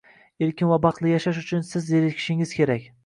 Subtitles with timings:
[0.45, 2.91] Erkin va baxtli yashash uchun siz zerikishingiz kerak.